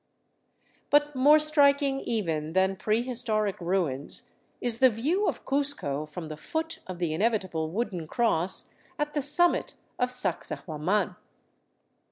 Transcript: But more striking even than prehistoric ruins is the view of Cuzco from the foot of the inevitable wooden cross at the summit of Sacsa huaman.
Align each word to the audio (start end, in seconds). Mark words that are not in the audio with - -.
But 0.89 1.15
more 1.15 1.37
striking 1.37 1.99
even 1.99 2.53
than 2.53 2.75
prehistoric 2.75 3.55
ruins 3.61 4.31
is 4.59 4.79
the 4.79 4.89
view 4.89 5.27
of 5.27 5.45
Cuzco 5.45 6.07
from 6.07 6.27
the 6.27 6.37
foot 6.37 6.79
of 6.87 6.97
the 6.97 7.13
inevitable 7.13 7.69
wooden 7.69 8.07
cross 8.07 8.71
at 8.97 9.13
the 9.13 9.21
summit 9.21 9.75
of 9.99 10.09
Sacsa 10.09 10.63
huaman. 10.65 11.17